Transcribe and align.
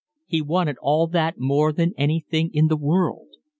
He 0.25 0.41
wanted 0.41 0.77
all 0.81 1.05
that 1.05 1.37
more 1.37 1.71
than 1.71 1.93
anything 1.95 2.49
in 2.53 2.69
the 2.69 2.75
world. 2.75 3.35